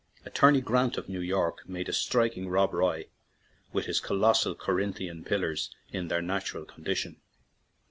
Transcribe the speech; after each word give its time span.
Attorney 0.25 0.61
Grant, 0.61 0.97
of 0.97 1.07
New 1.09 1.19
York, 1.19 1.69
made 1.69 1.87
a 1.87 1.93
striking 1.93 2.49
"Rob 2.49 2.71
Roy/' 2.71 3.09
with 3.71 3.85
his 3.85 3.99
colossal 3.99 4.55
Corinthian 4.55 5.23
pillars 5.23 5.69
in 5.91 6.07
their 6.07 6.23
natural 6.23 6.65
con 6.65 6.83
dition. 6.83 7.15